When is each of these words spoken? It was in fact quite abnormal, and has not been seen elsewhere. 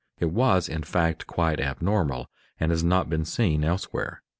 It 0.19 0.31
was 0.31 0.67
in 0.67 0.81
fact 0.81 1.27
quite 1.27 1.59
abnormal, 1.59 2.27
and 2.59 2.71
has 2.71 2.83
not 2.83 3.07
been 3.07 3.23
seen 3.23 3.63
elsewhere. 3.63 4.23